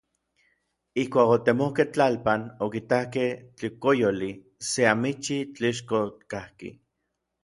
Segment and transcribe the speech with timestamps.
[1.01, 4.31] Ijkuak otemokej tlalpan, okitakej tlikoyoli,
[4.69, 5.99] se amichij tlixko
[6.31, 6.69] kajki.